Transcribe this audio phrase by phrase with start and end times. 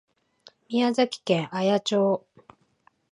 [0.67, 2.25] 宮崎県綾町